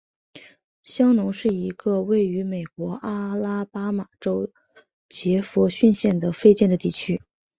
[0.83, 4.51] 香农是一个位于美国阿拉巴马州
[5.07, 7.21] 杰佛逊县的非建制地区。